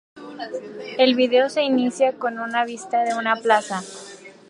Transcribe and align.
El 0.97 1.13
video 1.13 1.47
se 1.49 1.61
inicia 1.61 2.13
con 2.17 2.39
una 2.39 2.65
vista 2.65 3.03
de 3.03 3.13
una 3.13 3.35
plaza. 3.35 3.83